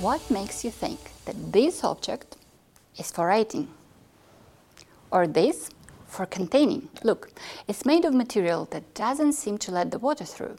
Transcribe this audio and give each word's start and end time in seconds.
What 0.00 0.30
makes 0.30 0.64
you 0.64 0.70
think 0.70 0.98
that 1.26 1.52
this 1.52 1.84
object 1.84 2.38
is 2.96 3.10
for 3.10 3.26
writing? 3.26 3.68
Or 5.10 5.26
this 5.26 5.68
for 6.06 6.24
containing? 6.24 6.88
Look, 7.02 7.32
it's 7.68 7.84
made 7.84 8.06
of 8.06 8.14
material 8.14 8.66
that 8.70 8.94
doesn't 8.94 9.34
seem 9.34 9.58
to 9.58 9.70
let 9.70 9.90
the 9.90 9.98
water 9.98 10.24
through. 10.24 10.56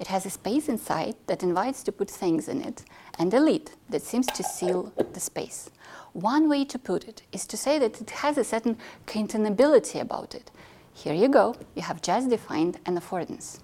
It 0.00 0.06
has 0.06 0.24
a 0.24 0.30
space 0.30 0.70
inside 0.70 1.16
that 1.26 1.42
invites 1.42 1.82
to 1.82 1.92
put 1.92 2.10
things 2.10 2.48
in 2.48 2.62
it, 2.62 2.82
and 3.18 3.34
a 3.34 3.40
lid 3.40 3.72
that 3.90 4.00
seems 4.00 4.26
to 4.28 4.42
seal 4.42 4.90
the 4.96 5.20
space. 5.20 5.68
One 6.14 6.48
way 6.48 6.64
to 6.64 6.78
put 6.78 7.04
it 7.04 7.24
is 7.30 7.46
to 7.48 7.58
say 7.58 7.78
that 7.78 8.00
it 8.00 8.08
has 8.08 8.38
a 8.38 8.44
certain 8.44 8.78
containability 9.06 10.00
about 10.00 10.34
it. 10.34 10.50
Here 11.04 11.14
you 11.14 11.28
go, 11.28 11.54
you 11.76 11.82
have 11.82 12.02
just 12.02 12.28
defined 12.28 12.80
an 12.84 12.98
affordance. 12.98 13.60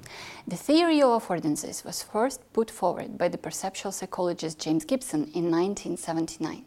The 0.47 0.55
theory 0.55 1.03
of 1.03 1.21
affordances 1.21 1.85
was 1.85 2.01
first 2.01 2.41
put 2.53 2.71
forward 2.71 3.19
by 3.19 3.27
the 3.27 3.39
perceptual 3.39 3.91
psychologist 3.91 4.61
James 4.61 4.85
Gibson 4.85 5.23
in 5.35 5.51
1979. 5.51 6.65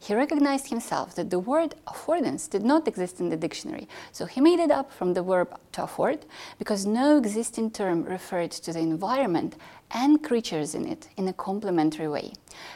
He 0.00 0.14
recognized 0.16 0.70
himself 0.70 1.14
that 1.14 1.30
the 1.30 1.38
word 1.38 1.76
affordance 1.86 2.50
did 2.50 2.64
not 2.64 2.88
exist 2.88 3.20
in 3.20 3.28
the 3.28 3.36
dictionary, 3.36 3.86
so 4.10 4.26
he 4.26 4.40
made 4.40 4.58
it 4.58 4.72
up 4.72 4.90
from 4.92 5.14
the 5.14 5.22
verb 5.22 5.56
to 5.72 5.84
afford 5.84 6.26
because 6.58 6.84
no 6.84 7.18
existing 7.18 7.70
term 7.70 8.02
referred 8.02 8.50
to 8.50 8.72
the 8.72 8.80
environment 8.80 9.54
and 9.90 10.22
creatures 10.22 10.74
in 10.74 10.86
it 10.86 11.08
in 11.16 11.28
a 11.28 11.32
complementary 11.32 12.08
way. 12.08 12.32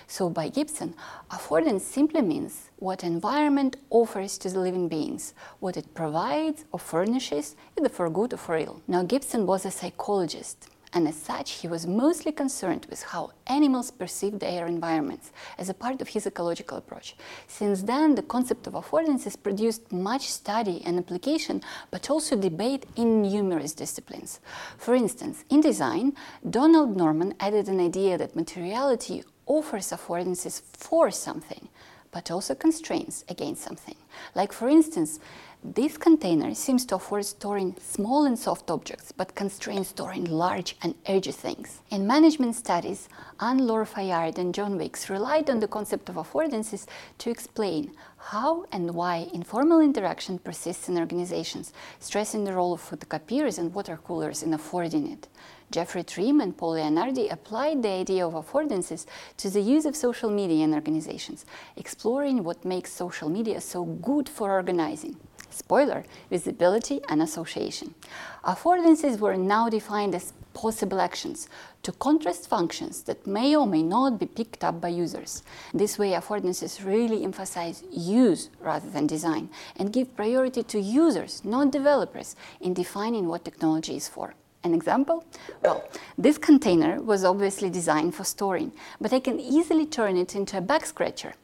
So 0.06 0.30
by 0.30 0.48
Gibson, 0.48 0.95
affordance 1.30 1.83
simply 1.83 2.22
means 2.22 2.70
what 2.77 3.05
environment 3.05 3.77
offers 3.91 4.38
to 4.38 4.50
the 4.50 4.61
living 4.61 4.88
beings, 4.88 5.34
what 5.61 5.77
it 5.77 5.95
provides 5.95 6.64
or 6.72 6.78
furnishes, 6.78 7.31
either 7.32 7.88
for 7.88 8.10
good 8.10 8.34
or 8.34 8.36
for 8.36 8.56
ill. 8.56 8.82
Now 8.86 9.02
Gibson 9.02 9.46
was 9.46 9.64
a 9.64 9.70
psychologist 9.70 10.68
and 10.92 11.09
as 11.09 11.16
such 11.16 11.52
he 11.52 11.68
was 11.68 11.86
mostly 11.86 12.33
concerned 12.33 12.86
with 12.91 13.02
how 13.02 13.30
animals 13.47 13.91
perceive 13.91 14.38
their 14.38 14.66
environments 14.66 15.33
as 15.58 15.69
a 15.69 15.75
part 15.75 16.03
of 16.03 16.08
his 16.08 16.27
ecological 16.27 16.77
approach. 16.77 17.16
Since 17.47 17.83
then, 17.83 18.14
the 18.14 18.22
concept 18.22 18.66
of 18.66 18.75
affordances 18.75 19.42
produced 19.42 19.91
much 19.92 20.30
study 20.30 20.83
and 20.84 20.98
application, 20.98 21.62
but 21.91 22.10
also 22.10 22.36
debate 22.36 22.86
in 22.97 23.22
numerous 23.22 23.72
disciplines. 23.72 24.41
For 24.77 24.94
instance, 24.94 25.44
in 25.48 25.60
design, 25.60 26.12
Donald 26.48 26.97
Norman 26.97 27.34
added 27.41 27.69
an 27.69 27.80
idea 27.80 28.19
that 28.19 28.36
materiality 28.36 29.25
offers 29.47 29.91
affordances 29.91 30.60
for 30.60 31.10
something, 31.10 31.69
but 32.10 32.30
also 32.30 32.55
constraints 32.55 33.25
against 33.28 33.62
something. 33.62 33.97
Like, 34.34 34.52
for 34.52 34.68
instance, 34.68 35.18
this 35.64 35.96
container 35.96 36.55
seems 36.55 36.84
to 36.86 36.96
afford 36.96 37.24
storing 37.24 37.77
small 37.78 38.24
and 38.24 38.36
soft 38.36 38.69
objects, 38.69 39.12
but 39.12 39.36
constrains 39.36 39.88
storing 39.88 40.24
large 40.24 40.77
and 40.82 40.96
edgy 41.06 41.30
things. 41.30 41.82
In 41.88 42.04
management 42.04 42.56
studies, 42.56 43.08
Anne-Laure 43.38 43.84
Fayard 43.84 44.38
and 44.38 44.52
John 44.52 44.77
Weeks 44.77 45.08
relied 45.08 45.48
on 45.48 45.60
the 45.60 45.69
concept 45.69 46.08
of 46.08 46.16
affordances 46.16 46.86
to 47.19 47.30
explain 47.30 47.92
how 48.16 48.64
and 48.72 48.92
why 48.92 49.28
informal 49.32 49.80
interaction 49.80 50.41
persists 50.41 50.88
in 50.88 50.98
organizations, 50.98 51.72
stressing 52.00 52.42
the 52.42 52.54
role 52.54 52.72
of 52.72 52.80
photocopiers 52.80 53.56
and 53.56 53.72
water 53.72 53.97
coolers 53.97 54.42
in 54.42 54.54
affording 54.54 55.12
it. 55.12 55.28
Jeffrey 55.72 56.04
Treem 56.04 56.42
and 56.42 56.54
Paul 56.56 56.74
Leonardi 56.74 57.32
applied 57.32 57.82
the 57.82 57.88
idea 57.88 58.26
of 58.26 58.34
affordances 58.34 59.06
to 59.38 59.48
the 59.48 59.62
use 59.62 59.86
of 59.86 59.97
social 59.97 60.30
media 60.30 60.64
in 60.64 60.74
organizations, 60.74 61.47
exploring 61.76 62.44
what 62.44 62.64
makes 62.64 62.92
social 62.92 63.30
media 63.30 63.58
so 63.60 63.86
good 64.03 64.28
for 64.28 64.50
organizing. 64.50 65.17
Spoiler, 65.50 66.05
visibility 66.31 67.00
and 67.08 67.22
association. 67.22 67.95
Affordances 68.44 69.19
were 69.19 69.36
now 69.36 69.69
defined 69.69 70.14
as 70.14 70.33
possible 70.55 71.00
actions 71.00 71.48
to 71.83 71.92
contrast 71.92 72.48
functions 72.48 73.03
that 73.03 73.27
may 73.27 73.55
or 73.56 73.67
may 73.67 73.83
not 73.83 74.19
be 74.19 74.27
picked 74.27 74.64
up 74.64 74.81
by 74.81 74.89
users. 74.89 75.42
This 75.75 75.99
way, 75.99 76.12
affordances 76.12 76.84
really 76.84 77.25
emphasize 77.25 77.82
use 77.91 78.50
rather 78.60 78.88
than 78.88 79.06
design 79.06 79.50
and 79.76 79.93
give 79.93 80.16
priority 80.16 80.62
to 80.62 80.81
users, 80.81 81.44
not 81.44 81.71
developers, 81.71 82.37
in 82.60 82.75
defining 82.75 83.28
what 83.28 83.44
technology 83.44 83.97
is 83.97 84.09
for. 84.09 84.34
An 84.65 84.75
example? 84.75 85.25
Well, 85.62 85.82
this 86.16 86.38
container 86.38 87.03
was 87.03 87.25
obviously 87.25 87.69
designed 87.69 88.15
for 88.15 88.22
storing, 88.25 88.72
but 89.00 89.12
I 89.12 89.19
can 89.19 89.41
easily 89.41 89.87
turn 89.87 90.16
it 90.16 90.37
into 90.37 90.59
a 90.59 90.60
back 90.60 90.87
scratcher. 90.87 91.34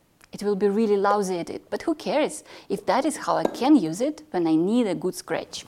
It 0.41 0.45
will 0.45 0.55
be 0.55 0.69
really 0.69 0.97
lousy 0.97 1.41
at 1.41 1.51
it, 1.51 1.69
but 1.69 1.83
who 1.83 1.97
cares? 1.97 2.45
If 2.69 2.87
that 2.87 3.05
is 3.05 3.17
how 3.17 3.37
I 3.37 3.43
can 3.43 3.75
use 3.75 4.01
it 4.01 4.23
when 4.31 4.47
I 4.47 4.55
need 4.55 4.87
a 4.87 4.95
good 4.95 5.17
scratch. 5.17 5.67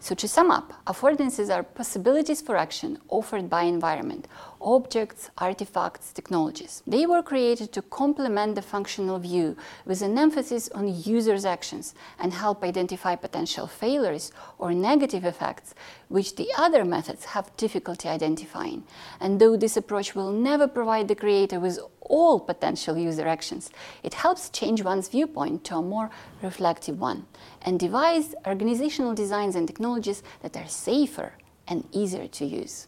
So 0.00 0.14
to 0.16 0.28
sum 0.28 0.50
up, 0.50 0.74
affordances 0.86 1.48
are 1.54 1.62
possibilities 1.62 2.42
for 2.42 2.58
action 2.58 2.98
offered 3.08 3.48
by 3.48 3.62
environment, 3.62 4.28
objects, 4.60 5.30
artifacts, 5.38 6.12
technologies. 6.12 6.82
They 6.86 7.06
were 7.06 7.22
created 7.22 7.72
to 7.72 7.82
complement 7.82 8.54
the 8.54 8.62
functional 8.62 9.18
view 9.18 9.56
with 9.84 10.02
an 10.02 10.18
emphasis 10.18 10.68
on 10.70 11.02
users' 11.02 11.44
actions 11.44 11.94
and 12.18 12.32
help 12.32 12.64
identify 12.64 13.16
potential 13.16 13.66
failures 13.66 14.32
or 14.58 14.72
negative 14.72 15.24
effects 15.24 15.74
which 16.08 16.36
the 16.36 16.48
other 16.56 16.84
methods 16.84 17.24
have 17.26 17.54
difficulty 17.56 18.08
identifying. 18.08 18.84
And 19.20 19.40
though 19.40 19.56
this 19.56 19.76
approach 19.76 20.14
will 20.14 20.32
never 20.32 20.66
provide 20.66 21.08
the 21.08 21.14
creator 21.14 21.60
with 21.60 21.78
all 22.00 22.40
potential 22.40 22.96
user 22.96 23.28
actions, 23.28 23.70
it 24.02 24.14
helps 24.14 24.48
change 24.50 24.82
one's 24.82 25.08
viewpoint 25.08 25.64
to 25.64 25.76
a 25.76 25.82
more 25.82 26.10
reflective 26.42 26.98
one 26.98 27.26
and 27.62 27.78
devise 27.78 28.34
organizational 28.46 29.14
designs 29.14 29.54
and 29.54 29.66
technologies 29.66 30.22
that 30.42 30.56
are 30.56 30.68
safer 30.68 31.32
and 31.66 31.86
easier 31.92 32.26
to 32.28 32.44
use. 32.44 32.86